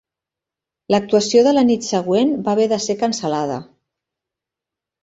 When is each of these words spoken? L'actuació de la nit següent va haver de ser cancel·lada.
L'actuació 0.95 1.43
de 1.49 1.53
la 1.57 1.65
nit 1.69 1.87
següent 1.91 2.35
va 2.49 2.57
haver 2.57 2.67
de 2.73 2.83
ser 2.87 2.99
cancel·lada. 3.05 3.63